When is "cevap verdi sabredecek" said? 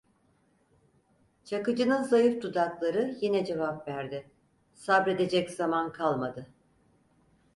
3.45-5.51